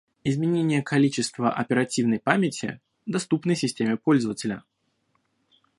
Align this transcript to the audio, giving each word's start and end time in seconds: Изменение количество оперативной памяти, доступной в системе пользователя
Изменение 0.23 0.81
количество 0.81 1.53
оперативной 1.53 2.17
памяти, 2.19 2.81
доступной 3.05 3.53
в 3.53 3.59
системе 3.59 3.97
пользователя 3.97 4.63